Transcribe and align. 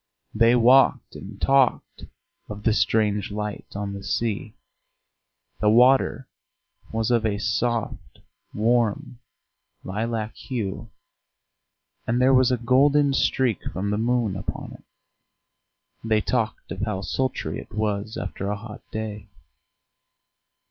They 0.33 0.55
walked 0.55 1.15
and 1.15 1.39
talked 1.39 2.05
of 2.49 2.63
the 2.63 2.73
strange 2.73 3.29
light 3.29 3.67
on 3.75 3.93
the 3.93 4.03
sea: 4.03 4.55
the 5.59 5.69
water 5.69 6.27
was 6.91 7.11
of 7.11 7.23
a 7.23 7.37
soft 7.37 8.17
warm 8.51 9.19
lilac 9.83 10.33
hue, 10.33 10.89
and 12.07 12.19
there 12.19 12.33
was 12.33 12.51
a 12.51 12.57
golden 12.57 13.13
streak 13.13 13.63
from 13.71 13.91
the 13.91 13.99
moon 13.99 14.35
upon 14.35 14.71
it. 14.73 14.83
They 16.03 16.19
talked 16.21 16.71
of 16.71 16.81
how 16.81 17.01
sultry 17.01 17.59
it 17.59 17.71
was 17.71 18.17
after 18.17 18.47
a 18.49 18.57
hot 18.57 18.81
day. 18.91 19.29